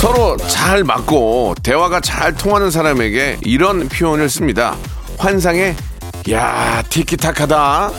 [0.00, 4.74] 서로 잘 맞고 대화가 잘 통하는 사람에게 이런 표현을 씁니다.
[5.18, 5.76] 환상의
[6.30, 7.90] 야 티키타카다.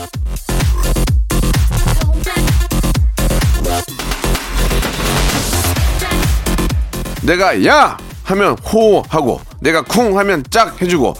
[7.21, 11.13] 내가 야 하면 호 하고 내가 쿵 하면 짝 해주고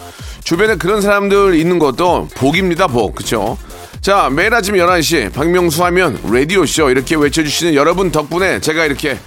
[0.43, 3.55] 주변에 그런 사람들 있는 것도 복입니다 복 그쵸
[4.01, 9.19] 자 매일 아침 11시 박명수 하면 라디오쇼 이렇게 외쳐주시는 여러분 덕분에 제가 이렇게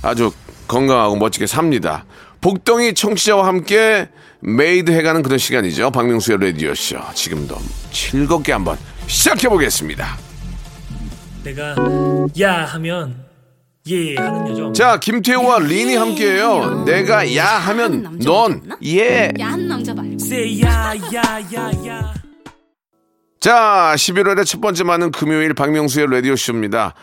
[0.00, 0.32] 아주
[0.68, 2.04] 건강하고 멋지게 삽니다
[2.40, 4.08] 복덩이 청취자와 함께
[4.40, 7.56] made 해가는 그런 시간이죠 박명수의 라디오쇼 지금도
[7.92, 10.18] 즐겁게 한번 시작해 보겠습니다
[11.44, 11.74] 내가
[12.40, 13.24] 야 하면
[13.88, 14.72] 예 하는 여정.
[14.74, 19.32] 자 김태우와 린이 함께해요 내가 야 하면 넌 예.
[19.38, 22.14] 야한 남자 말고 Say 야, 야, 야, 야.
[23.40, 26.94] 자, 11월의 첫 번째 맞는 금요일 박명수의 라디오쇼입니다.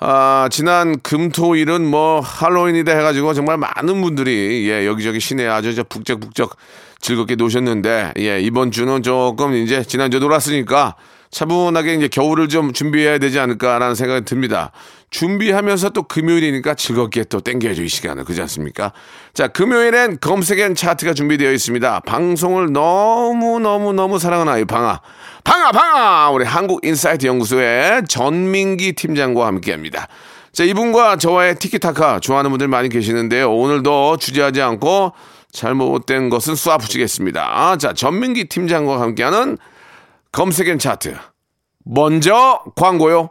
[0.00, 6.56] 아, 지난 금토일은 뭐 할로윈이다 해가지고 정말 많은 분들이 예, 여기저기 시내 아주 저 북적북적
[7.00, 10.94] 즐겁게 노셨는데 예, 이번 주는 조금 이제 지난주에 놀았으니까
[11.30, 14.70] 차분하게 이제 겨울을 좀 준비해야 되지 않을까라는 생각이 듭니다.
[15.10, 18.24] 준비하면서 또 금요일이니까 즐겁게 또 땡겨야죠, 이 시간을.
[18.24, 18.92] 그렇지 않습니까?
[19.34, 22.00] 자, 금요일엔 검색엔 차트가 준비되어 있습니다.
[22.00, 25.00] 방송을 너무너무너무 사랑하는 아이, 방아.
[25.48, 26.28] 방아, 방아!
[26.32, 30.06] 우리 한국 인사이트 연구소의 전민기 팀장과 함께 합니다.
[30.52, 33.50] 자, 이분과 저와의 티키타카 좋아하는 분들 많이 계시는데요.
[33.50, 35.14] 오늘도 주저하지 않고
[35.50, 37.78] 잘못된 것은 쏴 붙이겠습니다.
[37.78, 39.56] 자, 전민기 팀장과 함께하는
[40.32, 41.16] 검색 N 차트.
[41.86, 43.30] 먼저 광고요.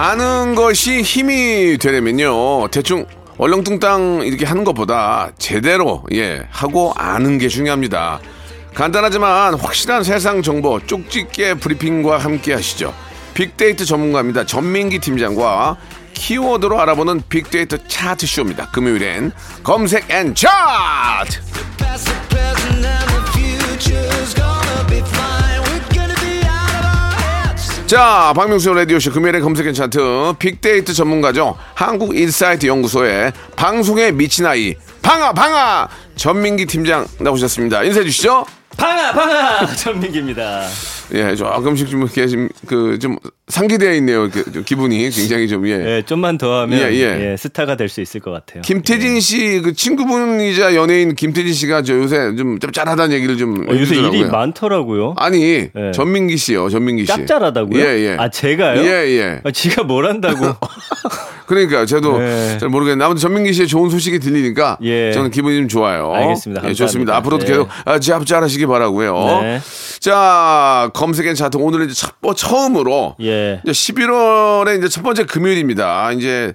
[0.00, 2.68] 아는 것이 힘이 되려면요.
[2.68, 3.04] 대충
[3.36, 8.20] 얼렁뚱땅 이렇게 하는 것보다 제대로 예 하고 아는 게 중요합니다.
[8.74, 12.94] 간단하지만 확실한 세상 정보 쪽집게 브리핑과 함께 하시죠.
[13.34, 14.46] 빅데이터 전문가입니다.
[14.46, 15.76] 전민기 팀장과
[16.14, 18.70] 키워드로 알아보는 빅데이터 차트 쇼입니다.
[18.70, 19.32] 금요일엔
[19.64, 21.40] 검색 N 차트.
[27.88, 31.56] 자, 박명수 라디오쇼 금요일의 검색 N 차트 빅데이터 전문가죠.
[31.72, 37.84] 한국 인사이트 연구소의 방송에 미친 아이 방아 방아 전민기 팀장 나오셨습니다.
[37.84, 38.44] 인사해 주시죠.
[38.78, 40.62] 방아 방아 전민기입니다.
[41.12, 43.16] 예, 조금씩 좀 이렇게 좀그좀
[43.48, 44.26] 상기되어 있네요.
[44.26, 45.72] 이렇게 좀 기분이 굉장히 좀 예.
[45.96, 47.32] 예, 좀만 더 하면 예, 예.
[47.32, 48.62] 예, 스타가 될 수 있을 것 같아요.
[48.62, 53.96] 김태진 씨 그 친구분이자 연예인 김태진 씨가 저 요새 좀 짭짤하다는 얘기를 좀 어, 요새.
[53.96, 55.14] 일이 많더라고요.
[55.16, 55.90] 아니 예.
[55.92, 57.08] 전민기 씨요, 전민기 씨.
[57.08, 57.82] 짭짤하다고요?
[57.84, 58.16] 예, 예.
[58.18, 58.82] 아 제가요?
[58.82, 59.40] 예, 예.
[59.42, 60.44] 아, 지가 뭘 한다고?
[61.48, 62.58] 그러니까 저도 네.
[62.58, 65.12] 잘 모르겠는데 아무튼 전민기 씨의 좋은 소식이 들리니까 예.
[65.12, 66.12] 저는 기분이 좀 좋아요.
[66.12, 66.68] 알겠습니다.
[66.68, 67.16] 예, 좋습니다.
[67.16, 67.50] 앞으로도 네.
[67.52, 69.40] 계속 아, 짭짤하시기 바라고요.
[69.42, 69.60] 네.
[69.98, 73.60] 자 검색 N 차트 오늘은 이제 첫, 번- 처음으로 예.
[73.64, 76.12] 이제 11월에 이제 첫 번째 금요일입니다.
[76.12, 76.52] 이제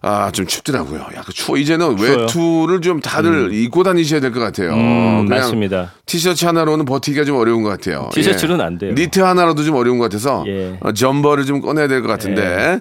[0.00, 1.00] 아, 좀 춥더라고요.
[1.16, 1.58] 약간 추워.
[1.58, 2.20] 이제는 추워요.
[2.20, 4.72] 외투를 좀 다들 입고 다니셔야 될 것 같아요.
[4.74, 5.92] 음, 그냥 맞습니다.
[6.06, 8.08] 티셔츠 하나로는 버티기가 좀 어려운 것 같아요.
[8.12, 8.62] 티셔츠는 예.
[8.62, 8.92] 안 돼요.
[8.94, 10.78] 니트 하나로도 좀 어려운 것 같아서 예.
[10.80, 12.80] 어, 점퍼를 좀 꺼내야 될 것 같은데.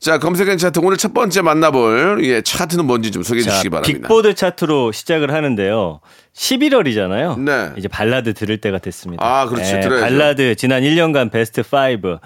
[0.00, 3.70] 자, 검색 N 차트 오늘 첫 번째 만나볼 예, 차트는 뭔지 좀 소개해 자, 주시기
[3.70, 3.98] 바랍니다.
[4.08, 6.00] 빅보드 차트로 시작을 하는데요.
[6.34, 7.38] 11월이잖아요.
[7.40, 7.70] 네.
[7.76, 9.24] 이제 발라드 들을 때가 됐습니다.
[9.24, 9.70] 아, 그렇죠.
[9.80, 10.00] 들어야죠.
[10.00, 12.18] 발라드 지난 1년간 베스트 5.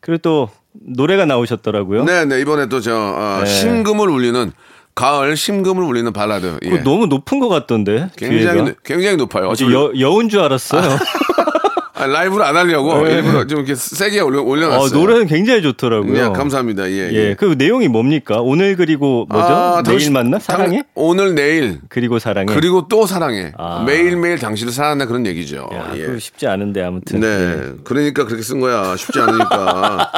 [0.00, 0.50] 그리고 또
[0.82, 2.04] 노래가 나오셨더라고요.
[2.04, 2.40] 네, 네.
[2.40, 3.46] 이번에 또저 어, 네.
[3.46, 4.52] 심금을 울리는
[4.94, 6.58] 가을 심금을 울리는 발라드.
[6.64, 6.78] 예.
[6.78, 8.08] 너무 높은 것 같던데.
[8.16, 8.54] 굉장히 뒤에가.
[8.62, 9.48] 높- 굉장히 높아요.
[9.48, 10.80] 어차피 여, 여운 줄 알았어요.
[10.90, 10.98] 아,
[11.98, 14.98] 라이브로 안 하려고 일부러 좀 이렇게 세게 올려, 어, 올려놨어요.
[14.98, 16.16] 노래는 굉장히 좋더라고요.
[16.16, 16.90] 예, 감사합니다.
[16.90, 18.40] 예, 예, 그 내용이 뭡니까?
[18.42, 19.44] 오늘 그리고 뭐죠?
[19.46, 20.38] 아, 내일 당신- 만나?
[20.38, 20.82] 당- 사랑해?
[20.94, 22.52] 오늘 내일 그리고 사랑해.
[22.54, 23.52] 그리고 또 사랑해.
[23.56, 23.82] 아.
[23.86, 25.68] 매일매일 당신을 사랑한다 그런 얘기죠.
[25.72, 26.18] 야, 예.
[26.18, 27.20] 쉽지 않은데 아무튼.
[27.20, 27.72] 네.
[27.84, 28.94] 그러니까 그렇게 쓴 거야.
[28.96, 30.10] 쉽지 않으니까.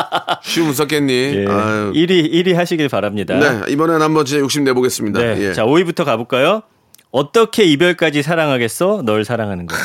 [0.42, 1.12] 쉬우면 썼겠니?
[1.12, 1.46] 예.
[1.48, 1.92] 아유.
[1.94, 3.34] 1위 1위 하시길 바랍니다.
[3.38, 3.72] 네.
[3.72, 5.20] 이번엔 한번 진짜 욕심 내보겠습니다.
[5.20, 5.36] 네.
[5.48, 5.52] 예.
[5.52, 6.62] 자, 5위부터 가볼까요?
[7.10, 9.02] 어떻게 이별까지 사랑하겠어?
[9.04, 9.76] 널 사랑하는 거.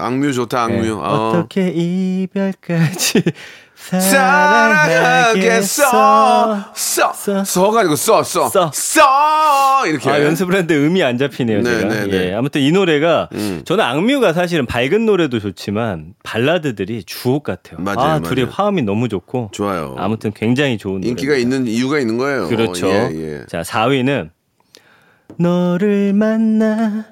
[0.00, 0.82] 악뮤 좋다, 악뮤.
[0.82, 0.90] 네.
[0.90, 1.32] 어.
[1.34, 3.22] 어떻게 이별까지
[3.74, 5.90] 사랑하겠어.
[5.90, 6.72] 사랑하겠어?
[6.74, 7.12] 써.
[7.12, 7.44] 써.
[7.44, 8.48] 써가 아니고 써, 써.
[8.48, 8.70] 써.
[8.72, 9.86] 써.
[9.86, 10.08] 이렇게.
[10.08, 11.94] 아, 연습을 했는데 음이 안 잡히네요, 네, 제가.
[11.94, 12.28] 네, 네.
[12.28, 13.62] 예, 아무튼 이 노래가 음.
[13.64, 17.80] 저는 악뮤가 사실은 밝은 노래도 좋지만 발라드들이 주옥 같아요.
[17.80, 18.22] 맞아요, 아, 맞아요.
[18.22, 19.96] 둘이 화음이 너무 좋고 좋아요.
[19.98, 21.08] 아무튼 굉장히 좋은 노래.
[21.08, 22.46] 인기가 있는 이유가 있는 거예요.
[22.48, 22.86] 그렇죠.
[22.86, 23.40] 예, 예.
[23.48, 24.30] 자, 4위는
[25.38, 27.06] 너를 만나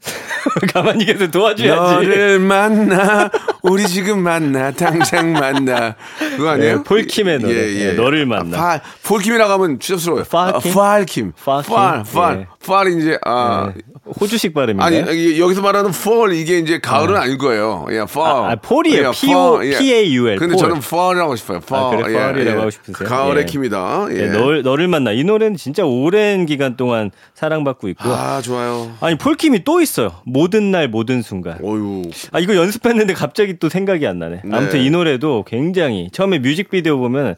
[0.72, 2.06] 가만히 계속 도와줘야지.
[2.08, 3.30] 너를 만나
[3.62, 6.78] 우리 지금 만나 당장 만나 그거 아니에요?
[6.78, 7.54] 네, 폴킴의 노래.
[7.54, 8.56] 네, 너를 만나.
[8.58, 10.24] 아, 팔, 폴킴이라고 하면 추접스러워요.
[10.24, 10.70] 팔킴?
[10.70, 11.32] 아, 팔킴.
[11.44, 11.74] 팔킴?
[11.74, 12.46] 팔, 팔, 예.
[12.66, 13.80] 팔 이제 아 네.
[14.20, 15.04] 호주식 발음인가요?
[15.06, 17.86] 아니 여기서 말하는 fall 이게 이제 가을은 아닐 거예요.
[17.90, 18.30] 예, fall.
[18.30, 19.08] 아, 아, fall이에요.
[19.08, 19.78] 예, P-O- fall, 예.
[19.78, 20.58] P-A-U-L, 근데 fall.
[20.58, 21.60] 저는 fall이라고 싶어요.
[21.62, 21.86] fall.
[21.86, 23.08] 아, 그래, fall이라고 하고 싶으세요?
[23.08, 23.44] 가을의 예.
[23.46, 24.06] 킴이다.
[24.10, 24.14] 예.
[24.14, 25.12] 네, 널, 너를 만나.
[25.12, 28.08] 이 노래는 진짜 오랜 기간 동안 사랑받고 있고.
[28.10, 28.92] 아 좋아요.
[29.00, 30.12] 아니, 폴킴이 또 있어요.
[30.26, 31.58] 모든 날, 모든 순간.
[31.64, 32.02] 어유.
[32.32, 34.42] 아, 이거 연습했는데 갑자기 또 생각이 안 나네.
[34.44, 34.56] 네.
[34.56, 37.36] 아무튼 이 노래도 굉장히 처음에 뮤직비디오 보면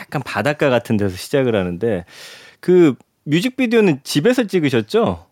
[0.00, 2.04] 약간 바닷가 같은 데서 시작을 하는데
[2.60, 5.26] 그 뮤직비디오는 집에서 찍으셨죠?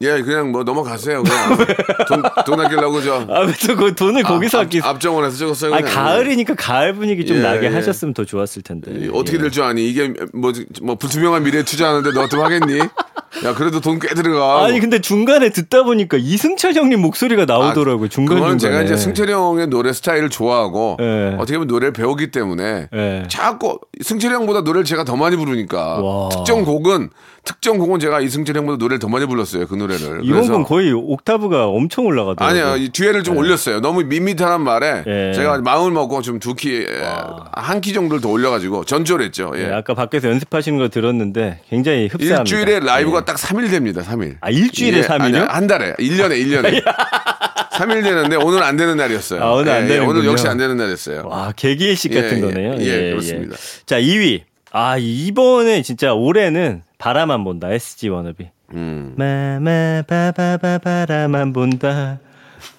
[0.00, 1.24] 예, 그냥 뭐 넘어가세요.
[1.24, 1.58] 그냥
[2.06, 5.74] 돈, 돈 아끼려고 저 아, 그래서 그 돈을 거기서 아끼 앞, 앞정원에서 찍었어요.
[5.74, 5.80] 아.
[5.80, 7.70] 가을이니까 가을 분위기 좀 예, 나게 예.
[7.74, 8.92] 하셨으면 더 좋았을 텐데.
[8.94, 9.42] 이 어떻게 예.
[9.42, 9.88] 될줄 아니?
[9.88, 10.52] 이게 뭐,
[10.82, 12.78] 뭐 불투명한 미래에 투자하는데 너 어떻게 하겠니?
[13.44, 14.64] 야, 그래도 돈 꽤 들어가.
[14.66, 18.08] 아니 근데 중간에 듣다 보니까 이승철 형님 목소리가 나오더라고요.
[18.08, 18.84] 중간 아, 그거는 중간에.
[18.84, 21.34] 제가 이제 승철이 형의 노래 스타일을 좋아하고 예.
[21.40, 23.24] 어떻게 보면 노래를 배우기 때문에 예.
[23.28, 26.28] 자꾸 승철이 형보다 노래를 제가 더 많이 부르니까 와.
[26.30, 27.10] 특정 곡은
[27.44, 29.66] 특정 곡은 제가 이승철이 형보다 노래를 더 많이 불렀어요.
[29.66, 30.20] 그 노래를.
[30.22, 32.62] 이번 건 거의 옥타브가 엄청 올라가더라고요.
[32.64, 33.80] 아니야 이 뒤에를 좀 올렸어요.
[33.80, 35.32] 너무 밋밋하단 말에 예.
[35.34, 36.84] 제가 마음을 먹고 좀 두 키
[37.54, 39.52] 한 키 정도를 더 올려가지고 전조했죠.
[39.56, 39.68] 예.
[39.68, 42.40] 예, 아까 밖에서 연습하시는 거 들었는데 굉장히 흡사합니다.
[42.40, 43.24] 일주일에 라이브가 예.
[43.24, 44.02] 딱 3일 됩니다.
[44.02, 44.36] 3일.
[44.40, 45.46] 아, 일주일에 삼 아니, 일이요?
[45.48, 45.94] 한 달에.
[45.94, 46.82] 1년에 1년에.
[47.78, 49.42] 3일 되는데 오늘 안 되는 날이었어요.
[49.42, 50.30] 아, 오늘 안 예, 예, 오늘 되는군요.
[50.32, 51.26] 역시 안 되는 날이었어요.
[51.26, 52.40] 와 개기일식 예, 같은 예.
[52.42, 52.74] 거네요.
[52.80, 53.56] 예, 그렇습니다.
[53.86, 54.42] 자 2위.
[54.70, 57.70] 아 이번에 진짜 올해는 바라만 본다.
[57.70, 58.48] SG 워너비.
[58.74, 59.14] 음.
[59.16, 62.18] 마마 바바바 바라만 본다.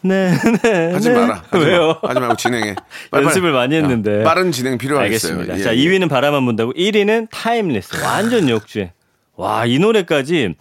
[0.02, 0.32] 네,
[0.62, 1.16] 네, 하지 네.
[1.16, 1.44] 마라.
[1.50, 1.98] 하지 왜요?
[2.04, 2.10] 마.
[2.10, 2.76] 하지 말고 진행해.
[3.12, 3.52] 빨리, 연습을.
[3.54, 4.20] 많이 했는데.
[4.22, 5.32] 야, 빠른 진행 필요하겠어요.
[5.40, 5.60] 알겠습니다.
[5.60, 5.80] 예, 자, 예.
[5.80, 8.04] 2위는 바라만 본다고 1위는 Timeless.
[8.04, 8.92] 완전 역주행.
[9.36, 10.56] 와, 이 노래까지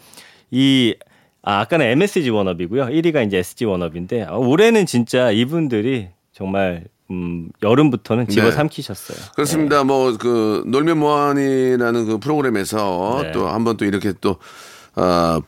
[0.52, 0.94] 이
[1.43, 2.87] 아, 아까는 MSG 워너비고요.
[2.87, 8.52] 1위가 이제 SG 워너비인데 아, 올해는 진짜 이분들이 정말 음, 여름부터는 집어 네.
[8.52, 9.19] 삼키셨어요.
[9.35, 9.82] 그렇습니다.
[9.85, 13.32] 뭐그 놀면 뭐하니라는 그 프로그램에서 네.
[13.32, 14.37] 또 한번 또 이렇게 또
[14.94, 15.40] 아,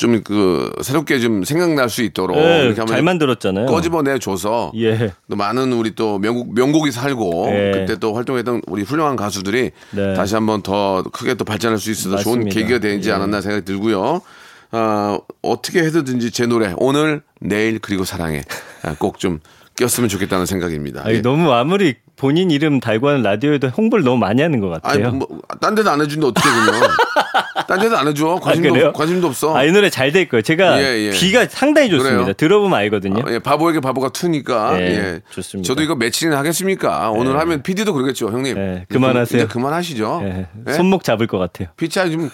[0.00, 3.66] 좀 그 새롭게 좀 생각날 수 있도록 네, 잘 만들었잖아요.
[3.66, 5.12] 꺼집어내 줘서 예.
[5.28, 7.72] 또 많은 우리 또 명곡 명곡이 살고 네.
[7.72, 10.14] 그때 또 활동했던 우리 훌륭한 가수들이 네.
[10.14, 12.54] 다시 한번 더 크게 또 발전할 수 있어서 좋은 맞습니다.
[12.54, 13.12] 계기가 되지 예.
[13.12, 14.22] 않았나 생각이 들고요.
[14.72, 18.42] 아, 어떻게 해서든지 제 노래 오늘 내일 그리고 사랑해
[18.82, 19.40] 아, 꼭좀
[19.76, 21.02] 꼈으면 좋겠다는 생각입니다.
[21.04, 21.20] 아니, 예.
[21.22, 25.12] 너무 아무리 본인 이름 달고 하는 라디오에도 홍보를 너무 많이 하는 것 아니 같아요.
[25.16, 25.26] 뭐,
[25.60, 26.90] 딴 데도 안 해주는데 어떻게 그러면
[27.66, 28.88] 딴 데도 안 해줘 관심도 아, 그래요?
[28.88, 30.42] 없, 관심도 없어 아, 이 노래 잘 될 거예요.
[30.42, 31.10] 제가 예, 예.
[31.12, 32.18] 귀가 상당히 좋습니다.
[32.18, 32.32] 그래요?
[32.34, 33.22] 들어보면 알거든요.
[33.26, 35.66] 아, 예, 바보에게 바보가 투니까 예, 예, 좋습니다.
[35.66, 39.42] 저도 이거 며칠이나 하겠습니까 오늘 하면 PD도 그러겠죠 형님 예, 이제 그만하세요.
[39.44, 40.72] 이제 그만하시죠 예, 예?
[40.74, 41.68] 손목 잡을 것 같아요.
[41.78, 42.28] 피차 좀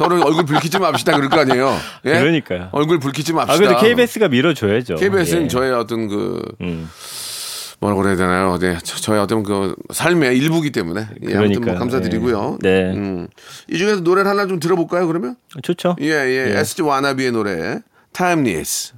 [0.00, 1.76] 서로 얼굴 붉히지 맙시다 그럴 거 아니에요
[2.06, 2.18] 예?
[2.20, 2.70] 그러니까요.
[2.72, 4.94] 얼굴 붉히지 맙시다 아, 근데 KBS가 밀어줘야죠.
[4.94, 5.48] KBS는 예.
[5.48, 6.88] 저의 어떤 그 음.
[7.80, 8.58] 뭐라고 그래야 되나요?
[8.58, 11.74] 네, 저- 저의 어떤 그 삶의 일부기 때문에 예, 아무튼 뭐.
[11.74, 12.58] 감사드리고요.
[12.64, 12.68] 예.
[12.68, 12.92] 네.
[12.94, 13.28] 음,
[13.68, 15.06] 이 중에서 노래를 하나 좀 들어볼까요?
[15.06, 15.96] 그러면 좋죠.
[16.00, 16.58] 예, 예, 예.
[16.58, 17.80] SG 와나비의 노래
[18.14, 18.94] Timeless.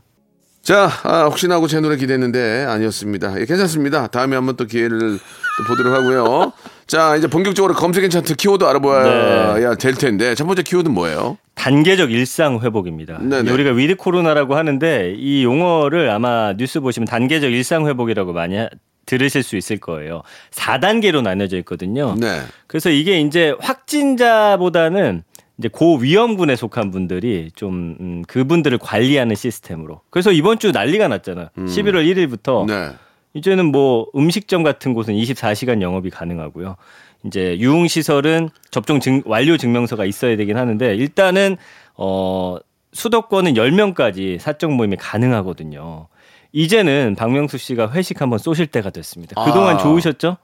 [0.63, 3.41] 자, 아, 혹시나 하고 제 노래 기대했는데 아니었습니다.
[3.41, 4.07] 예, 괜찮습니다.
[4.07, 6.53] 다음에 한번 또 기회를 또 보도록 하고요.
[6.93, 9.77] 자, 이제 본격적으로 검색 괜찮트 키워드 알아봐야 네.
[9.77, 11.39] 될 텐데 첫 번째 키워드는 뭐예요?
[11.55, 13.17] 단계적 일상 회복입니다.
[13.19, 13.51] 네네.
[13.51, 18.69] 우리가 with 코로나라고 하는데 이 용어를 아마 뉴스 보시면 단계적 일상 회복이라고 많이 하-
[19.07, 20.21] 들으실 수 있을 거예요.
[20.51, 22.15] 4단계로 나뉘어져 있거든요.
[22.19, 22.43] 네.
[22.67, 25.23] 그래서 이게 이제 확진자보다는
[25.57, 30.03] 이제 고위험군에 속한 분들이 좀 음, 그분들을 관리하는 시스템으로.
[30.11, 31.53] 그래서 이번 주 난리가 났잖아.
[31.57, 32.67] 11월 1일부터 음.
[32.67, 32.91] 네.
[33.35, 36.77] 이제는 뭐 음식점 같은 곳은 24시간 영업이 가능하고요.
[37.25, 41.57] 이제 유흥 시설은 접종 증, 완료 증명서가 있어야 되긴 하는데 일단은
[41.95, 42.59] 어
[42.93, 46.09] 수도권은 10명까지 사적 모임이 가능하거든요.
[46.53, 49.43] 이제는 박명수 씨가 회식 한번 쏘실 때가 됐습니다.
[49.45, 49.79] 그동안 아.
[49.79, 50.37] 좋으셨죠?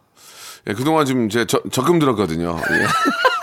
[0.68, 2.56] 예, 그동안 지금 제 저- 적금 들었거든요.
[2.58, 2.86] 예.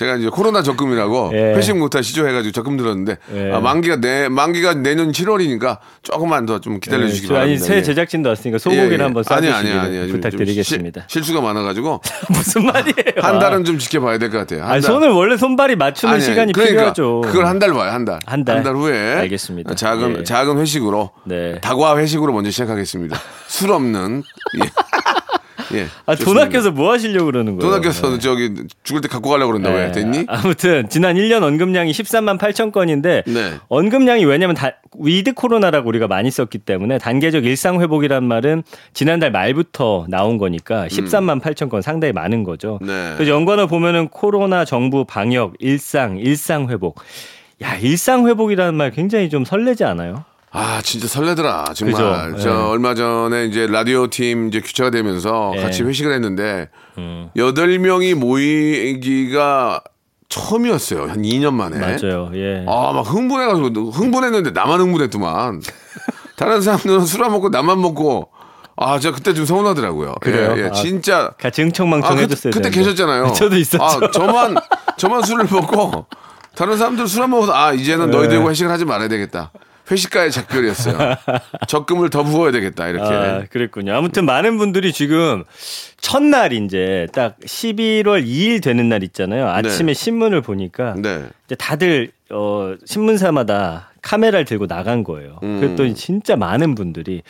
[0.00, 1.54] 제가 이제 코로나 적금이라고 예.
[1.54, 3.52] 회식 못할 시조해가지고 적금 들었는데 예.
[3.52, 7.64] 아, 만기가 내 만기가 내년 7월이니까 조금만 더 좀 기다려 주시기 저 아니 바랍니다.
[7.66, 7.82] 새 예.
[7.82, 9.02] 제작진도 왔으니까 소고기를 예, 예.
[9.02, 10.08] 한번 아니, 아니, 아니, 아니.
[10.08, 11.04] 좀 부탁드리겠습니다.
[11.06, 12.94] 실, 실수가 많아가지고 무슨 말이에요?
[13.20, 14.62] 한 달은 좀 지켜봐야 될 것 같아요.
[14.62, 14.90] 한 아니, 달.
[14.92, 17.20] 손을 원래 손발이 맞추는 아니, 시간이 그러니까 필요하죠.
[17.26, 18.18] 그걸 한 달 봐요, 한 달.
[18.26, 18.64] 한 달.
[18.74, 19.14] 후에.
[19.16, 19.74] 알겠습니다.
[19.74, 20.24] 작은, 예.
[20.24, 21.10] 작은 회식으로.
[21.24, 21.58] 네.
[21.60, 23.18] 다과 회식으로 먼저 시작하겠습니다.
[23.48, 24.22] 술 없는.
[25.74, 25.78] 예.
[25.80, 25.86] 예.
[26.06, 26.38] 아, 돈.
[26.38, 27.70] 아껴서 뭐 하시려고 그러는 거예요?
[27.70, 29.86] 돈 아껴서 저기 죽을 때 갖고 가려고 그런다고 왜?
[29.86, 29.92] 네.
[29.92, 30.24] 됐니?
[30.28, 33.54] 아무튼 지난 1년 언급량이 13만 8천 건인데 네.
[33.68, 38.62] 언급량이 왜냐면 다, with 코로나라고 우리가 많이 썼기 때문에 단계적 일상 회복이란 말은
[38.94, 42.78] 지난달 말부터 나온 거니까 13만 8천 건 상당히 많은 거죠.
[42.82, 42.86] 음.
[42.86, 43.12] 네.
[43.16, 47.00] 그래서 연관어 보면은 코로나 정부 방역 일상 일상 회복.
[47.62, 50.24] 야 일상 회복이라는 말 굉장히 좀 설레지 않아요?
[50.52, 51.72] 아, 진짜 설레더라.
[51.74, 52.32] 정말.
[52.32, 52.42] 그죠?
[52.42, 52.54] 저 예.
[52.54, 55.62] 얼마 전에 이제 라디오 팀 이제 교체가 되면서 예.
[55.62, 57.30] 같이 회식을 했는데 음.
[57.36, 59.82] 여덟 명이 모이기가
[60.28, 61.02] 처음이었어요.
[61.08, 61.78] 한 2년 만에.
[61.78, 62.30] 맞아요.
[62.34, 62.64] 예.
[62.68, 65.60] 아, 막 흥분해가지고, 흥분했는데 나만 흥분했더만.
[66.36, 68.30] 다른 사람들은 술 안 먹고 나만 먹고,
[68.76, 70.14] 아, 제가 그때 좀 서운하더라고요.
[70.20, 70.54] 그래요?
[70.56, 71.32] 예, 예, 아, 진짜.
[71.38, 72.70] 같이 흥청망청 아, 그, 그때 되는데.
[72.70, 73.32] 계셨잖아요.
[73.34, 73.84] 저도 있었죠.
[73.84, 74.56] 아, 저만,
[74.96, 76.06] 저만 술을 먹고,
[76.56, 78.16] 다른 사람들 술 안 먹어서, 아, 이제는 네.
[78.16, 79.50] 너희들과 회식을 하지 말아야 되겠다.
[79.90, 81.16] 회식가의 작별이었어요.
[81.66, 83.14] 적금을 더 부어야 되겠다, 이렇게.
[83.14, 83.94] 아, 그랬군요.
[83.94, 85.44] 아무튼 많은 분들이 지금
[86.00, 89.48] 첫날 이제 딱 11월 2일 되는 날 있잖아요.
[89.48, 91.24] 아침에 신문을 보니까 네.
[91.46, 95.38] 이제 다들 어 신문사마다 카메라를 들고 나간 거예요.
[95.42, 95.60] 음.
[95.60, 97.22] 그랬더니 진짜 많은 분들이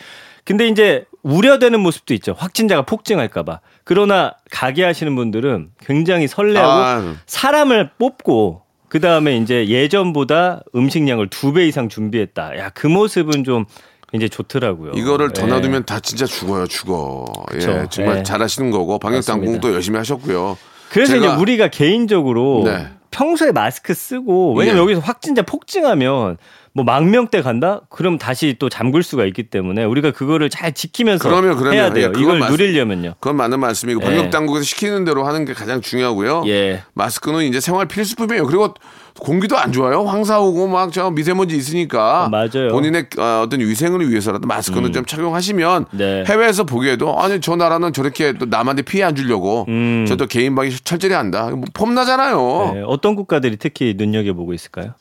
[0.43, 2.33] 근데 이제 우려되는 모습도 있죠.
[2.37, 3.59] 확진자가 폭증할까봐.
[3.83, 7.15] 그러나 가게 하시는 분들은 굉장히 설레하고 아.
[7.25, 12.57] 사람을 뽑고 그 다음에 이제 예전보다 음식량을 두 배 이상 준비했다.
[12.57, 13.63] 야 그 모습은 좀
[14.11, 14.91] 굉장히 좋더라고요.
[14.95, 15.47] 이거를 더 예.
[15.47, 17.25] 놔두면 다 진짜 죽어요, 죽어.
[17.47, 17.71] 그쵸.
[17.71, 18.23] 예, 정말 예.
[18.23, 19.61] 잘하시는 거고, 방역 당국 맞습니다.
[19.69, 20.57] 도 열심히 하셨고요.
[20.89, 22.87] 그래서 제가- 이제 우리가 개인적으로 네.
[23.11, 24.81] 평소에 마스크 쓰고 왜냐면 예.
[24.83, 26.37] 여기서 확진자 폭증하면
[26.73, 27.81] 뭐 망명대 간다?
[27.89, 31.73] 그럼 다시 또 잠글 수가 있기 때문에 우리가 그거를 잘 지키면서 그러면, 그러면.
[31.73, 32.13] 해야 돼요.
[32.15, 33.15] 예, 이걸 맞- 누리려면요.
[33.19, 34.05] 그건 맞는 말씀이고 예.
[34.05, 36.43] 방역 당국에서 시키는 대로 하는 게 가장 중요하고요.
[36.47, 36.83] 예.
[36.93, 38.45] 마스크는 이제 생활 필수품이에요.
[38.45, 38.73] 그리고
[39.19, 40.03] 공기도 안 좋아요.
[40.05, 42.67] 황사 오고 막 저 미세먼지 있으니까 어, 맞아요.
[42.67, 42.69] 음.
[42.71, 46.23] 본인의 어, 어떤 위생을 위해서라도 마스크는 좀 착용하시면 네.
[46.25, 50.05] 해외에서 보기에도 아니 저 나라는 저렇게 또 남한테 피해 안 주려고 음.
[50.07, 51.49] 저도 개인 방역 철저히 한다.
[51.49, 52.71] 뭐 폼나잖아요.
[52.75, 54.93] 네, 어떤 국가들이 특히 눈여겨 보고 있을까요?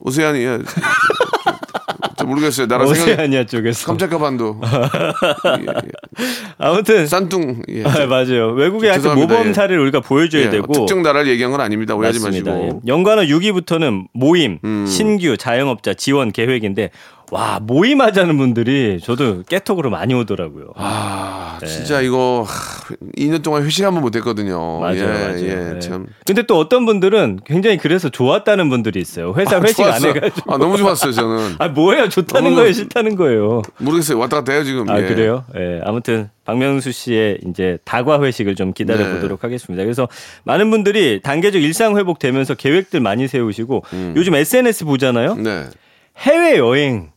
[0.00, 0.58] 오세아니 예.
[2.16, 2.66] 저 모르겠어요.
[2.66, 3.86] 나라 생각 쪽에서.
[3.86, 4.60] 깜짝가반도
[5.58, 6.24] 예, 예.
[6.58, 7.82] 아무튼 싼뚱 예.
[7.84, 8.48] 아, 맞아요.
[8.52, 9.34] 외국의 하여튼 죄송합니다.
[9.34, 9.52] 모범 예.
[9.54, 11.94] 사례를 우리가 보여줘야 예, 되고 특정 나라를 얘기한 건 아닙니다.
[11.94, 12.20] 오해하지.
[12.20, 12.50] 마시고.
[12.50, 12.70] 예.
[12.86, 14.86] 연관어 6위부터는 모임, 음.
[14.86, 16.90] 신규 자영업자 지원 계획인데
[17.30, 20.72] 와 모임하자는 분들이 저도 깨톡으로 많이 오더라고요.
[20.76, 24.80] 아, 진짜 이거 하, 2년 동안 회식 한번 못 했거든요.
[24.80, 25.38] 맞아요, 예, 맞아요.
[25.38, 25.78] 예, 예.
[25.78, 26.06] 참.
[26.26, 29.32] 근데 또 어떤 분들은 굉장히 그래서 좋았다는 분들이 있어요.
[29.36, 30.08] 회사 아, 회식 좋았어.
[30.08, 30.52] 안 해가지고.
[30.52, 31.54] 아, 너무 좋았어요, 저는.
[31.60, 32.08] 아 뭐예요?
[32.08, 32.72] 좋다는 거예요?
[32.72, 33.62] 싫다는 거예요?
[33.78, 34.18] 모르겠어요.
[34.18, 34.90] 왔다 갔다 해요, 지금.
[34.90, 35.06] 아 예.
[35.06, 35.44] 그래요?
[35.56, 35.80] 예.
[35.84, 39.14] 아무튼 박명수 씨의 이제 다과 회식을 좀 기다려 네.
[39.14, 39.84] 보도록 하겠습니다.
[39.84, 40.08] 그래서
[40.42, 43.84] 많은 분들이 단계적 일상 회복되면서 계획들 많이 세우시고
[44.16, 45.36] 요즘 SNS 보잖아요.
[45.36, 45.66] 네.
[46.18, 47.10] 해외 여행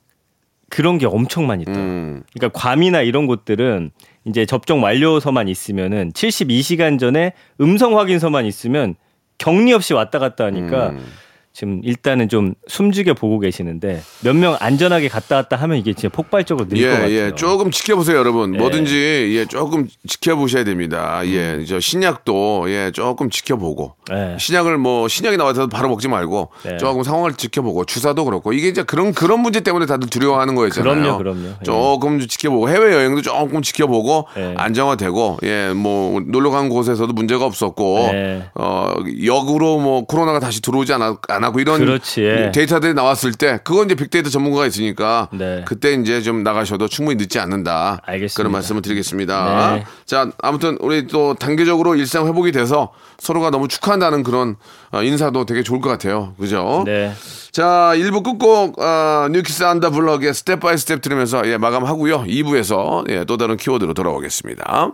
[0.73, 1.75] 그런 게 엄청 많이 떠요.
[1.75, 2.23] 음.
[2.33, 3.91] 그러니까 괌이나 이런 곳들은
[4.25, 8.95] 이제 접종 완료서만 있으면은 72시간 전에 음성 확인서만 있으면
[9.37, 11.05] 격리 없이 왔다 갔다 하니까 음.
[11.55, 16.65] 지금 일단은 좀 숨죽여 보고 계시는데 몇 명 안전하게 갔다 왔다 하면 이게 진짜 폭발적으로
[16.67, 17.11] 늘것 예, 같아요.
[17.13, 17.31] 예.
[17.35, 18.55] 조금 지켜보세요, 여러분.
[18.55, 18.57] 예.
[18.57, 21.21] 뭐든지, 예, 조금 지켜보셔야 됩니다.
[21.25, 23.93] 예, 저 신약도, 예, 조금 지켜보고.
[24.11, 24.35] 예.
[24.39, 26.77] 신약을 뭐, 신약이 나와서 바로 먹지 말고, 네.
[26.77, 30.93] 조금 상황을 지켜보고, 주사도 그렇고, 이게 이제 그런, 그런 문제 때문에 다들 두려워하는 거였잖아요.
[30.95, 31.47] 그럼요, 그럼요.
[31.49, 31.63] 예.
[31.63, 34.55] 조금 지켜보고, 해외 여행도 조금 지켜보고, 예.
[34.57, 38.43] 안정화되고, 예, 뭐, 놀러 간 곳에서도 문제가 없었고, 예.
[38.55, 42.51] 어, 역으로 뭐, 코로나가 다시 들어오지 않, 안 하고 이런 그렇지, 예.
[42.53, 45.63] 데이터들이 나왔을 때, 그건 이제 빅데이터 전문가가 있으니까, 네.
[45.67, 47.99] 그때 이제 좀 나가셔도 충분히 늦지 않는다.
[48.05, 48.37] 알겠습니다.
[48.37, 49.75] 그런 말씀을 드리겠습니다.
[49.75, 49.85] 네.
[50.05, 54.55] 자, 아무튼 우리 또 단계적으로 일상 회복이 돼서 서로가 너무 축하한다는 그런
[54.91, 56.33] 어, 인사도 되게 좋을 것 같아요.
[56.39, 56.83] 그죠?
[56.85, 57.13] 네.
[57.51, 62.23] 자, 1부 끝곡 어, New Kids on the Block의 Step by Step 들으면서 예, 마감하고요.
[62.23, 64.93] 2부에서 예, 또 다른 키워드로 돌아오겠습니다.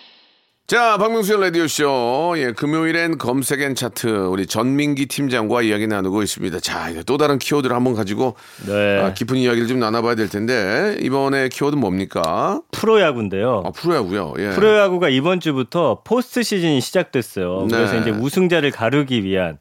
[0.71, 2.35] 자, 박명수의 라디오쇼.
[2.37, 4.07] 예, 금요일엔 검색엔 차트.
[4.07, 6.61] 우리 전민기 팀장과 이야기 나누고 있습니다.
[6.61, 9.01] 자, 이제 또 다른 키워드를 한번 가지고 네.
[9.01, 12.61] 아, 깊은 이야기를 좀 나눠봐야 될 텐데, 이번에 키워드 뭡니까?
[12.71, 13.63] 프로야구인데요.
[13.65, 14.35] 아, 프로야구요.
[14.39, 14.51] 예.
[14.51, 17.67] 프로야구가 이번 주부터 포스트 시즌이 시작됐어요.
[17.69, 17.75] 네.
[17.75, 19.57] 그래서 이제 우승자를 가르기 위한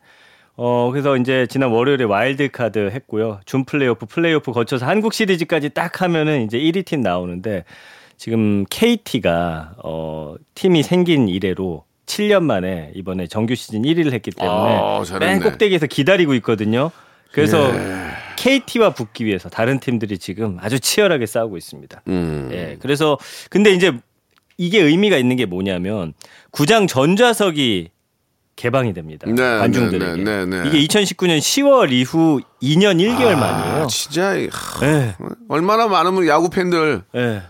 [0.54, 3.40] 어 그래서 이제 지난 월요일에 와일드 카드 했고요.
[3.46, 7.64] 준 플레이오프, 플레이오프 거쳐서 한국 시리즈까지 딱 하면은 이제 1위 팀 나오는데
[8.24, 15.02] 지금 KT가 어 팀이 생긴 이래로 7년 만에 이번에 정규 시즌 1위를 했기 때문에 아.
[15.20, 16.90] 맨 꼭대기에서 기다리고 있거든요.
[17.32, 17.72] 그래서
[18.36, 22.02] KT와 붙기 위해서 다른 팀들이 지금 아주 치열하게 싸우고 있습니다.
[22.08, 22.50] 음.
[22.52, 22.76] 예.
[22.82, 23.16] 그래서
[23.48, 23.96] 근데 이제
[24.58, 26.12] 이게 의미가 있는 게 뭐냐면
[26.50, 27.88] 구장 전좌석이
[28.54, 29.26] 개방이 됩니다.
[29.30, 30.22] 네, 관중들에게.
[30.22, 30.68] 네, 네, 네.
[30.68, 33.84] 이게 2019년 10월 이후 2년 1개월 만이에요.
[33.84, 35.14] 아, 진짜, 이- 하, 예.
[35.48, 37.42] 얼마나 많으면 야구 팬들, 예.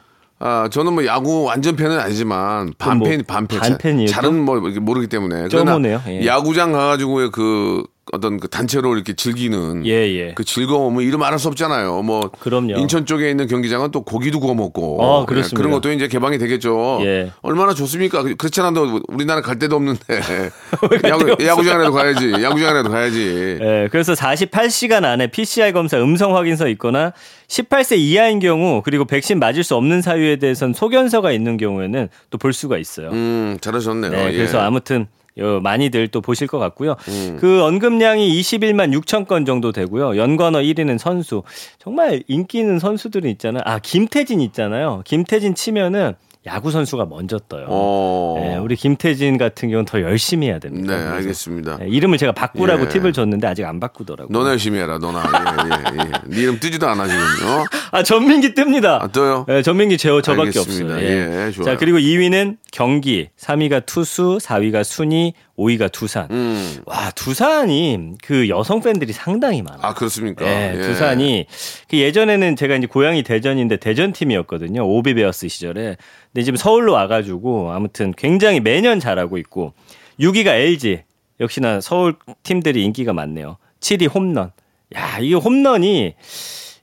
[0.42, 3.61] 아, 저는 뭐 야구 완전 팬은 아니지만 그럼 뭐 반팬, 반팬.
[3.61, 5.49] 반팬이에요, 잘은 뭐 모르기 때문에.
[5.50, 6.26] 그러나 쩌모네요, 예.
[6.26, 10.33] 야구장 가가지고 그 어떤 그 단체로 이렇게 즐기는 예, 예.
[10.35, 12.02] 그 즐거움은 이름 말할 수 없잖아요.
[12.02, 12.76] 뭐 그럼요.
[12.78, 15.57] 인천 쪽에 있는 경기장은 또 고기도 구워 먹고 어, 예, 그렇습니다.
[15.57, 16.99] 그런 것도 이제 개방이 되겠죠.
[17.02, 17.30] 예.
[17.42, 18.23] 얼마나 좋습니까?
[18.25, 20.00] 그- 그렇지 않아도 우리나라 갈 데도 없는데
[21.09, 22.33] 야구, 야구장이라도 가야지.
[22.33, 23.59] 야구장이라도 가야지.
[23.61, 27.12] 예, 그래서 48시간 안에 PCR 검사 음성 확인서 있거나
[27.49, 32.52] 18세 이하인 경우 그리고 백신 맞을 수 없는 사유에 대해서는 소견서가 있는 경우에는 또 볼
[32.54, 33.11] 수가 있어요.
[33.11, 34.11] 음, 잘하셨네요.
[34.11, 34.37] 네, 예.
[34.37, 35.19] 그래서 아무튼 어,
[35.62, 36.96] 많이들 또 보실 것 같고요.
[37.08, 37.37] 음.
[37.40, 40.16] 그 언급량이 21만 6천 건 정도 되고요.
[40.16, 41.42] 연관어 1위는 선수.
[41.78, 43.62] 정말 인기 있는 선수들이 있잖아요.
[43.64, 45.02] 아 김태진 있잖아요.
[45.04, 46.14] 김태진 치면은
[46.47, 47.66] 야구 선수가 먼저 떠요.
[47.68, 48.37] 어.
[48.40, 50.97] 네, 우리 김태진 같은 경우는 더 열심히 해야 됩니다.
[50.97, 51.76] 네, 알겠습니다.
[51.78, 52.88] 네, 이름을 제가 바꾸라고 예.
[52.88, 54.37] 팁을 줬는데 아직 안 바꾸더라고요.
[54.37, 55.23] 너나 열심히 해라, 너나.
[55.23, 56.11] 예, 예, 예.
[56.35, 57.20] 네 이름 뜨지도 않아, 지금.
[57.47, 57.64] 어?
[57.92, 59.02] 아 전민기 뜹니다.
[59.02, 59.44] 아, 떠요?
[59.49, 60.94] 네, 전민기 저 저밖에 알겠습니다.
[60.94, 61.06] 없어요.
[61.06, 61.64] 예, 좋아요.
[61.66, 66.26] 자 그리고 2위는 경기, 3위가 투수, 4위가 순위, 5위가 두산.
[66.30, 66.76] 음.
[66.87, 69.80] 와 두산이 그 여성 팬들이 상당히 많아요.
[69.82, 70.47] 아, 그렇습니까?
[70.47, 70.80] 예, 예.
[70.80, 71.47] 두산이
[71.90, 74.86] 그 예전에는 제가 이제 고향이 대전인데 대전 팀이었거든요.
[74.86, 75.97] 오비베어스 시절에.
[76.32, 79.73] 근데 지금 서울로 와가지고 아무튼 굉장히 매년 잘하고 있고
[80.21, 81.02] 6위가 LG
[81.40, 83.56] 역시나 서울 팀들이 인기가 많네요.
[83.80, 84.52] 7위 홈런.
[84.95, 86.14] 야 이게 홈런이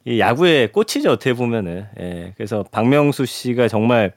[0.06, 1.86] 이 야구의 꽃이죠 어떻게 보면은.
[2.00, 4.14] 예, 그래서 박명수 씨가 정말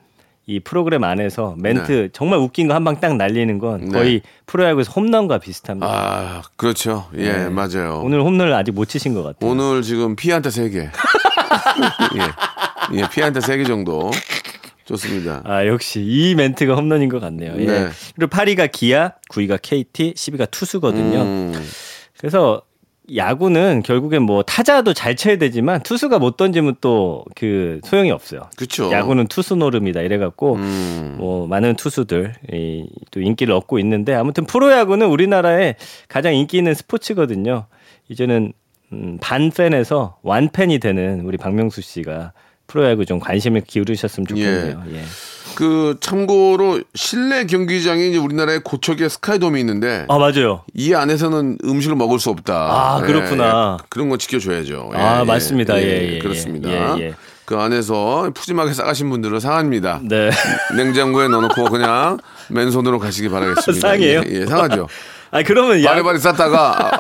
[0.47, 3.93] 이 프로그램 안에서 멘트 정말 웃긴 거 한 방 딱 날리는 건 네.
[3.99, 5.87] 거의 프로야구에서 홈런과 비슷합니다.
[5.87, 7.09] 아, 그렇죠.
[7.17, 7.49] 예, 네.
[7.51, 8.01] 맞아요.
[8.05, 9.49] 오늘 홈런을 아직 못 치신 것 같아요.
[9.51, 10.79] 오늘 지금 피한테 세 개.
[12.17, 12.99] 예.
[12.99, 14.11] 예, 피한테 세 개 정도.
[14.91, 15.43] 좋습니다.
[15.45, 17.55] 아 역시 이 멘트가 홈런인 것 같네요.
[17.59, 17.65] 예.
[17.65, 17.89] 네.
[18.15, 21.23] 그리고 8위가 기아, 9위가 KT, 10위가 투수거든요.
[21.23, 21.55] 음,
[22.19, 22.63] 그래서
[23.15, 28.43] 야구는 결국엔 뭐 타자도 잘 쳐야 되지만 투수가 못 던지면 또 그 소용이 없어요.
[28.57, 28.91] 그쵸.
[28.91, 31.17] 야구는 투수 노름이다 이래갖고 음.
[31.19, 35.77] 뭐 많은 투수들 이, 또 인기를 얻고 있는데 아무튼 프로야구는 우리나라에
[36.09, 37.67] 가장 인기 있는 스포츠거든요.
[38.09, 38.53] 이제는
[38.93, 42.33] 음, 반팬에서 완팬이 되는 우리 박명수 씨가
[42.71, 44.83] 프로야구 좀 관심을 기울이셨으면 좋겠네요.
[44.95, 45.03] 예.
[45.57, 50.63] 그 참고로 실내 경기장이 이제 우리나라에 고척에 스카이돔이 있는데 아 맞아요.
[50.75, 52.55] 이 안에서는 음식을 먹을 수 없다.
[52.55, 53.77] 아, 그렇구나.
[53.81, 54.93] 예, 그런 거 지켜줘야죠.
[54.95, 55.77] 아, 맞습니다.
[55.83, 56.71] 예, 예, 그렇습니다.
[56.71, 57.15] 예, 예.
[57.45, 60.01] 그 안에서 푸짐하게 싸가신 분들은 상합니다.
[60.05, 60.31] 네.
[60.77, 63.83] 냉장고에 넣어놓고 그냥 맨손으로 가시기 바라겠습니다.
[63.89, 64.23] 상해요?
[64.27, 64.87] 예, 예, 상하죠.
[65.33, 66.91] 아 그러면 야, 바리바리 쌌다가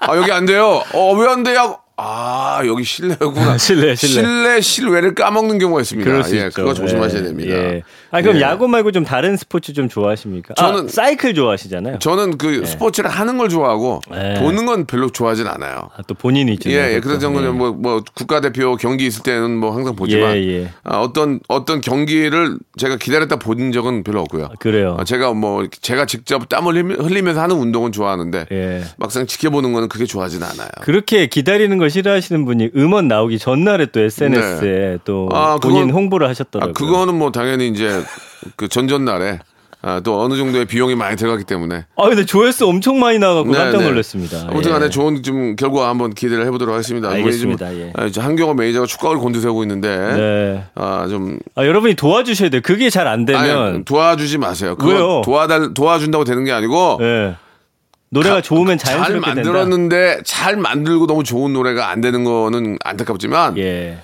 [0.00, 0.82] 아, 아, 여기 안 돼요.
[0.94, 1.78] 어 왜 안 돼요?
[2.00, 3.58] 아 여기 실내구나.
[3.58, 4.22] 실내, 실내.
[4.22, 6.08] 실내 실외를 까먹는 경우가 있습니다.
[6.08, 6.50] 그럴 수 예, 있죠.
[6.62, 7.50] 그거 조심하셔야 예, 됩니다.
[7.52, 7.82] 예.
[8.12, 8.40] 아 그럼 예.
[8.42, 10.54] 야구 말고 좀 다른 스포츠 좀 좋아하십니까?
[10.54, 11.98] 저는- 아, 사이클 좋아하시잖아요.
[11.98, 14.34] 저는 그 스포츠를 하는 걸 좋아하고 예.
[14.40, 15.90] 보는 건 별로 좋아하진 않아요.
[15.96, 16.70] 아, 또 본인이 있죠.
[16.70, 17.00] 예, 예.
[17.00, 20.70] 그래서 저는 뭐, 뭐, 국가대표 경기 있을 때는 뭐 항상 보지만, 예, 예.
[20.84, 24.50] 아, 어떤, 어떤 경기를 제가 기다렸다 본 적은 별로 없고요.
[24.60, 24.96] 그래요.
[25.00, 28.84] 아, 제가 뭐, 제가 직접 땀을 흘리면서 하는 운동은 좋아하는데, 예.
[28.98, 30.68] 막상 지켜보는 거는 그게 좋아하진 않아요.
[30.82, 36.26] 그렇게 기다리는 걸 싫어하시는 분이 음원 나오기 전날에 또 SNS에 또 아, 본인 그건- 홍보를
[36.26, 36.74] 아, 하셨더라고요.
[36.74, 38.02] 그거는 뭐 당연히 이제
[38.56, 39.38] 그 전전날에
[39.80, 41.84] 아, 또 어느 정도의 비용이 많이 들어가기 때문에.
[41.96, 43.84] 아 근데 조회수 엄청 많이 나가고 네, 깜짝 네.
[43.88, 44.46] 놀랐습니다.
[44.50, 44.90] 아무튼 간에 예.
[44.90, 47.08] 좋은 좀 결과 한번 기대를 해보도록 하겠습니다.
[47.10, 47.68] 알겠습니다.
[47.68, 47.92] 우리 예.
[47.94, 50.64] 아, 저 한경호 매니저가 촉각을 곤두세우고 있는데, 네.
[50.74, 52.60] 아, 좀 아, 여러분이 도와주셔야 돼요.
[52.64, 53.42] 그게 잘 안 되면
[53.74, 54.74] 아니, 도와주지 마세요.
[54.76, 55.22] 그거 왜요?
[55.24, 57.36] 도와달 도와준다고 되는 게 아니고 예.
[58.10, 59.50] 노래가 가- 좋으면 잘 자연스럽게 된다.
[59.52, 63.98] 만들었는데 잘 만들고 너무 좋은 노래가 안 되는 거는 안타깝지만 예.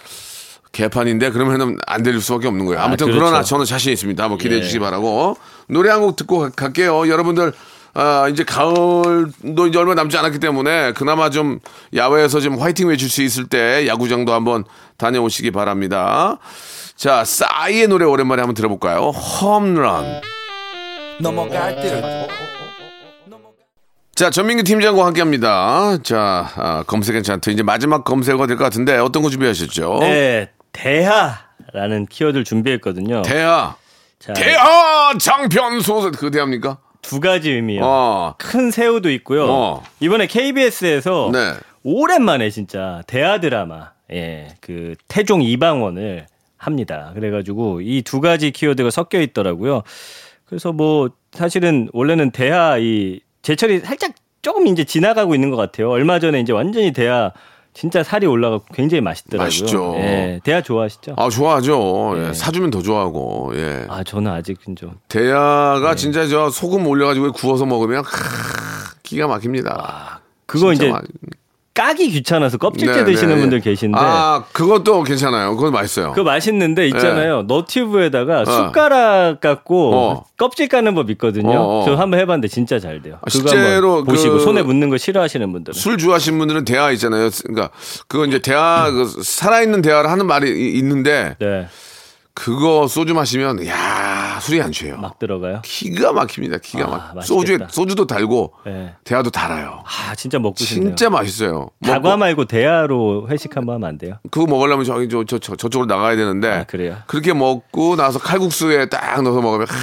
[0.72, 2.80] 개판인데 그러면은 안 될 수밖에 없는 거예요.
[2.82, 3.20] 아무튼 그렇죠.
[3.20, 4.22] 그러나 저는 자신 있습니다.
[4.22, 4.62] 한번 기대해 예.
[4.62, 5.36] 주시기 바라고
[5.68, 7.08] 노래 한 곡 듣고 가- 갈게요.
[7.08, 7.52] 여러분들
[7.96, 11.60] 아, 이제 가을도 이제 얼마 남지 않았기 때문에 그나마 좀
[11.94, 14.64] 야외에서 좀 화이팅 외칠 수 있을 때 야구장도 한번
[14.96, 16.38] 다녀오시기 바랍니다.
[16.96, 19.10] 자, 싸이의 노래 오랜만에 한번 들어볼까요?
[19.10, 20.20] 홈런.
[21.20, 22.02] 넘어갈 듯
[24.14, 25.98] 자, 전민기 팀장과 함께 합니다.
[26.04, 27.50] 자, 아, 검색엔 차트.
[27.50, 29.98] 이제 마지막 검색어가 될 것 같은데 어떤 거 준비하셨죠?
[30.00, 33.22] 네, 대하라는 키워드를 준비했거든요.
[33.22, 33.74] 대하.
[34.20, 36.12] 자, 대하 장편 소설.
[36.12, 36.78] 그 대합니까?
[37.02, 37.80] 두 가지 의미요.
[37.84, 38.34] 어.
[38.38, 39.46] 큰 새우도 있고요.
[39.50, 39.82] 어.
[40.00, 41.52] 이번에 KBS에서 네.
[41.82, 47.10] 오랜만에 진짜 대하 드라마, 예, 그 태종 이방원을 합니다.
[47.14, 49.82] 그래가지고 이 두 가지 키워드가 섞여 있더라고요.
[50.46, 55.90] 그래서 뭐 사실은 원래는 대하 이 제철이 살짝 조금 이제 지나가고 있는 것 같아요.
[55.90, 57.30] 얼마 전에 이제 완전히 대하
[57.74, 59.44] 진짜 살이 올라가고 굉장히 맛있더라고요.
[59.46, 59.94] 맛있죠.
[59.98, 61.14] 예, 대하 좋아하시죠?
[61.18, 62.12] 아, 좋아하죠.
[62.16, 62.32] 예, 네.
[62.34, 63.84] 사주면 더 좋아하고, 예.
[63.88, 65.96] 아 저는 아직은 좀 대하가 네.
[65.96, 68.10] 진짜 저 소금 올려가지고 구워서 먹으면 크,
[69.02, 70.20] 기가 막힙니다.
[70.46, 71.04] 그거 진짜 이제 맛-
[71.74, 73.70] 까기 귀찮아서 껍질째 네, 드시는 네, 분들 네.
[73.70, 75.56] 계신데 아, 그것도 괜찮아요.
[75.56, 76.10] 그건 맛있어요.
[76.10, 77.42] 그거 맛있는데 있잖아요.
[77.42, 79.96] 너튜브에다가 숟가락 갖고 네.
[79.96, 80.24] 어.
[80.36, 81.50] 껍질 까는 법 있거든요.
[81.58, 81.84] 어, 어.
[81.84, 83.18] 저 한번 해봤는데 진짜 잘 돼요.
[83.20, 87.28] 아, 실제로 한번 보시고 그- 손에 묻는 거 싫어하시는 분들은 술 좋아하시는 분들은 대하 있잖아요.
[87.44, 87.70] 그러니까
[88.06, 91.66] 그거 이제 대하 그 살아있는 대하를 하는 말이 이- 있는데 네,
[92.34, 94.96] 그거 소주 마시면 야 술이 안 취해요.
[94.96, 95.60] 막 들어가요.
[95.64, 96.58] 기가 막힙니다.
[96.58, 97.22] 기가 아, 막.
[97.24, 98.92] 소주에 소주도 달고 네.
[99.04, 99.84] 대하도 달아요.
[99.86, 100.90] 아 진짜 먹고 싶네요.
[100.90, 101.70] 진짜 맛있어요.
[101.82, 104.18] 다과 말고 대하로 회식 한번 하면 안 돼요?
[104.32, 106.96] 그거 먹으려면 저기 저, 저, 저, 저쪽으로 나가야 되는데 아, 그래요?
[107.06, 109.76] 그렇게 먹고 나서 칼국수에 딱 넣어서 먹으면 하,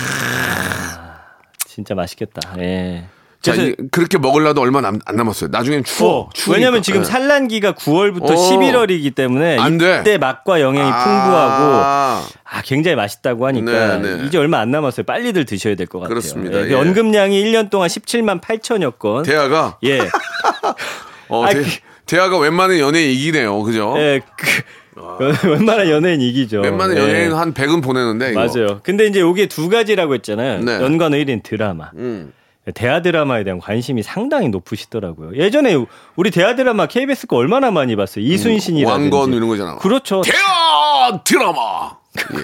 [1.65, 2.41] 진짜 맛있겠다.
[2.59, 3.05] 예.
[3.41, 5.49] 자, 이- 그렇게 먹으려도 얼마 남, 안 남았어요.
[5.51, 6.19] 나중엔 추워.
[6.21, 6.59] 어, 추우니까.
[6.59, 7.05] 왜냐면 지금 예.
[7.05, 8.35] 산란기가 9월부터 어.
[8.35, 9.57] 11월이기 때문에.
[10.01, 11.03] 이때 맛과 영양이 아.
[11.03, 14.25] 풍부하고 아, 굉장히 맛있다고 하니까 네, 네.
[14.25, 15.05] 이제 얼마 안 남았어요.
[15.05, 16.09] 빨리들 드셔야 될 것 같아요.
[16.09, 16.59] 그렇습니다.
[16.59, 16.75] 예, 그 예.
[16.75, 19.23] 언급량이 1년 동안 17만 8천여 건.
[19.23, 19.99] 대하가 예.
[21.29, 21.69] 어, 아, 대, 그-
[22.05, 23.63] 대하가 웬만한 연예인 이기네요.
[23.63, 23.95] 그죠?
[23.97, 24.21] 예.
[24.37, 24.61] 그,
[25.47, 26.61] 웬만한 연예인 이기죠.
[26.61, 27.01] 웬만한 예.
[27.01, 28.39] 연예인 한 100은 보내는데 이거.
[28.45, 28.81] 맞아요.
[28.83, 30.59] 근데 이제 요게 두 가지라고 했잖아요.
[30.63, 30.73] 네.
[30.81, 31.89] 연관 의뢰인 드라마.
[31.95, 32.33] 음.
[32.75, 35.35] 대하 드라마에 대한 관심이 상당히 높으시더라고요.
[35.35, 35.75] 예전에
[36.15, 38.23] 우리 대하 드라마 KBS 거 얼마나 많이 봤어요.
[38.23, 39.07] 이순신이라든지.
[39.07, 39.77] 음, 왕건 이런 거잖아.
[39.77, 40.21] 그렇죠.
[40.21, 41.97] 대하 드라마.
[42.19, 42.43] 예.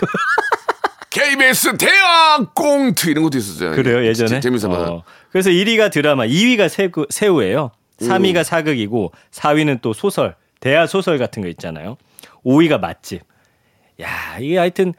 [1.12, 3.72] KBS 대하 꽁트 이런 것도 있었어요.
[3.72, 4.40] 그래요 예, 예전에.
[4.40, 4.76] 재밌어 봐.
[4.78, 5.04] 어.
[5.32, 7.72] 그래서 1위가 드라마, 2위가 새우, 새우예요.
[8.00, 11.98] 3위가 사극이고 4위는 또 소설, 대하 소설 같은 거 있잖아요.
[12.46, 13.22] 5위가 맛집.
[14.02, 14.94] 야 이게 하여튼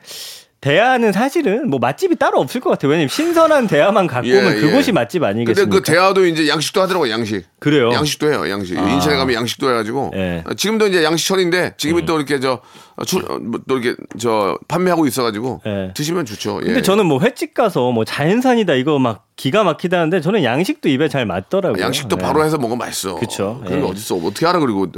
[0.60, 2.90] 대하는 사실은 뭐 맛집이 따로 없을 것 같아요.
[2.90, 4.60] 왜냐면 신선한 대하만 갖고 예, 오면 예.
[4.60, 5.76] 그곳이 맛집 근데 아니겠습니까?
[5.76, 7.46] 그 대하도 이제 양식도 하더라고 양식.
[7.60, 7.92] 그래요?
[7.92, 8.76] 양식도 해요 양식.
[8.76, 10.12] 인천에 가면 양식도 해가지고.
[10.16, 10.18] 예.
[10.18, 10.42] 음.
[10.50, 12.60] 어, 지금도 이제 양식철인데 지금이 또 이렇게 저
[12.96, 15.92] 어, 출, 어, 뭐또 이렇게 저 판매하고 있어가지고 예.
[15.94, 16.56] 드시면 좋죠.
[16.56, 16.82] 근데 예.
[16.82, 21.80] 저는 뭐 횟집 가서 뭐 자연산이다 이거 막 기가 막히다는데 저는 양식도 입에 잘 맞더라고요.
[21.80, 22.22] 양식도 네.
[22.24, 23.14] 바로 해서 먹으면 맛있어.
[23.14, 23.60] 그쵸.
[23.64, 23.90] 그런 게 예.
[23.90, 24.16] 어딨어.
[24.26, 24.88] 어떻게 알아 그리고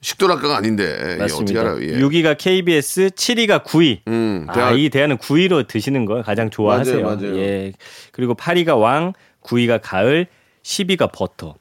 [0.00, 1.60] 식도락가가 아닌데 예, 어떻게 맞습니다.
[1.60, 1.82] 알아요?
[1.82, 1.98] 예.
[1.98, 4.00] 6위가 KBS, 7위가 9위.
[4.08, 7.02] 음, 아, 대하- 이 대하는 9위로 드시는 걸 가장 좋아하세요.
[7.02, 7.36] 맞아요, 맞아요.
[7.38, 7.72] 예.
[8.12, 10.26] 그리고 8위가 왕, 9위가 가을,
[10.62, 11.54] 10위가 버터.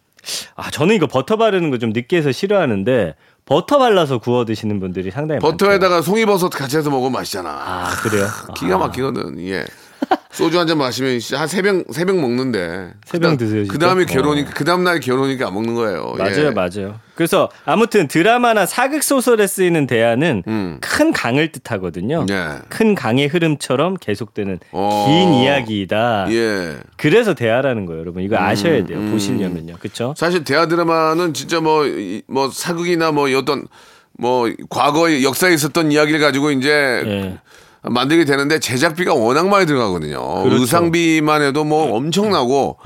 [0.55, 5.51] 아, 저는 이거 버터 바르는 거좀 느끼해서 싫어하는데 버터 발라서 구워 드시는 분들이 상당히 많아요.
[5.57, 7.49] 버터에다가 송이버섯 같이 해서 먹으면 맛있잖아.
[7.49, 8.25] 아, 그래요?
[8.57, 9.39] 기가 막히거든.
[9.47, 9.63] 예.
[10.31, 12.91] 소주 한 잔 마시면 한 세 병 세 병 먹는데.
[13.05, 13.63] 세 병 드세요?
[13.69, 14.05] 그 다음에 어.
[14.05, 16.15] 결혼이니까 그 다음 날 결혼이니까 안 먹는 거예요.
[16.17, 16.51] 맞아요, 예.
[16.51, 16.99] 맞아요.
[17.15, 20.77] 그래서 아무튼 드라마나 사극 소설에 쓰이는 대하는 음.
[20.81, 22.25] 큰 강을 뜻하거든요.
[22.29, 22.47] 예.
[22.67, 25.05] 큰 강의 흐름처럼 계속되는 어.
[25.07, 26.27] 긴 이야기이다.
[26.31, 26.77] 예.
[26.97, 28.21] 그래서 대하라는 거예요, 여러분.
[28.23, 28.97] 이거 아셔야 돼요.
[28.97, 29.11] 음.
[29.11, 29.75] 보시려면요.
[29.79, 30.13] 그렇죠?
[30.17, 33.65] 사실 대하 드라마는 진짜 뭐, 이- 뭐 사극이나 뭐 어떤
[34.17, 36.69] 뭐 과거의 역사에 있었던 이야기를 가지고 이제
[37.05, 37.37] 예.
[37.89, 40.17] 만들게 되는데 제작비가 워낙 많이 들어가거든요.
[40.43, 40.55] 그렇죠.
[40.55, 40.61] 음.
[40.61, 42.79] 의상비만 해도 뭐 엄청나고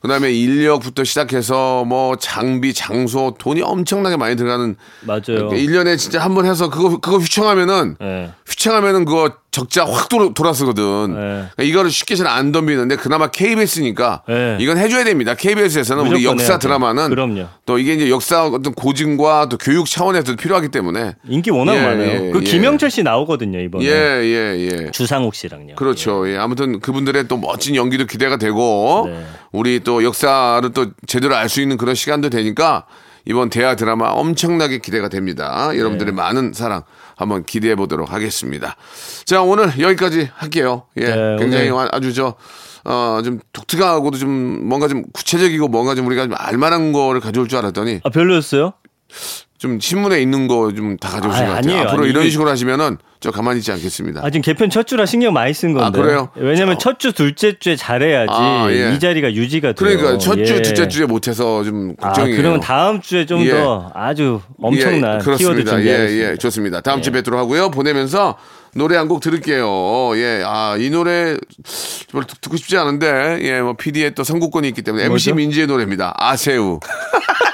[0.00, 5.48] 그다음에 인력부터 시작해서 뭐 장비, 장소 돈이 엄청나게 많이 들어가는 맞아요.
[5.50, 8.32] 1년에 진짜 한 번 해서 그거 그거 휘청하면은 예.
[8.46, 10.82] 휘청하면은 그거 적자 확 돌아, 돌아서거든.
[11.14, 11.14] 네.
[11.14, 14.56] 그러니까 이거를 쉽게 잘 안 덤비는데 그나마 KBS니까 네.
[14.58, 15.34] 이건 해줘야 됩니다.
[15.34, 16.58] KBS에서는 우리 역사 해야죠.
[16.58, 17.46] 드라마는 그럼요.
[17.66, 22.26] 또 이게 이제 역사 어떤 고증과 또 교육 차원에서 필요하기 때문에 인기 워낙 예, 많아요.
[22.26, 22.44] 예, 그 예.
[22.44, 23.84] 김영철 씨 나오거든요, 이번에.
[23.84, 24.90] 예, 예, 예.
[24.90, 25.76] 주상욱 씨랑요.
[25.76, 26.28] 그렇죠.
[26.28, 26.36] 예.
[26.36, 29.24] 아무튼 그분들의 또 멋진 연기도 기대가 되고 네.
[29.52, 32.86] 우리 또 역사를 또 제대로 알 수 있는 그런 시간도 되니까
[33.26, 35.70] 이번 대하 드라마 엄청나게 기대가 됩니다.
[35.76, 36.16] 여러분들의 네.
[36.16, 36.82] 많은 사랑
[37.16, 38.76] 한번 기대해 보도록 하겠습니다.
[39.24, 40.86] 자, 오늘 여기까지 할게요.
[40.96, 41.04] 예.
[41.04, 42.34] 네, 굉장히 오늘- 아주 저
[42.84, 47.58] 어, 좀 독특하고도 좀 뭔가 좀 구체적이고 뭔가 좀 우리가 좀 알만한 거를 가져올 줄
[47.58, 48.74] 알았더니 아, 별로였어요?
[49.64, 51.56] 좀 신문에 있는 거 좀 다 가져오신 아, 것 같아요.
[51.72, 51.88] 아니에요.
[51.88, 54.20] 앞으로 아니, 이런 이게- 식으로 하시면은 저 가만히 있지 않겠습니다.
[54.22, 55.98] 아, 지금 개편 첫 주라 신경 많이 쓴 건데.
[55.98, 56.28] 아, 그래요?
[56.36, 58.92] 왜냐면 첫 주, 둘째 주에 잘해야지 아, 예.
[58.94, 59.74] 이 자리가 유지가 돼요.
[59.76, 60.60] 그러니까 첫 주, 예.
[60.62, 62.36] 둘째 주에 못해서 좀 아, 걱정이에요.
[62.36, 63.52] 그러면 다음 주에 좀 예.
[63.52, 65.64] 더 아주 엄청난 예, 키워드.
[65.64, 66.10] 준비하겠습니다.
[66.10, 66.82] 예, 예, 좋습니다.
[66.82, 67.70] 다음 주에 뵙도록 하고요.
[67.70, 68.36] 보내면서
[68.74, 70.12] 노래 한 곡 들을게요.
[70.16, 75.04] 예, 아, 이 노래 듣- 듣고 싶지 않은데, 예, 뭐, PD의 또 선곡권이 있기 때문에
[75.04, 75.34] MC 뭐죠?
[75.36, 76.12] 민지의 노래입니다.
[76.18, 76.80] 아세우.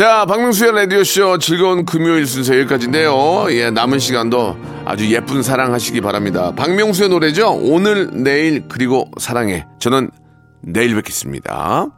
[0.00, 3.48] 자, 박명수의 라디오쇼 즐거운 금요일 순서 여기까지인데요.
[3.50, 6.54] 예, 남은 시간도 아주 예쁜 사랑하시기 바랍니다.
[6.56, 7.50] 박명수의 노래죠?
[7.50, 9.66] 오늘, 내일, 그리고 사랑해.
[9.78, 10.10] 저는
[10.62, 11.88] 내일 뵙겠습니다.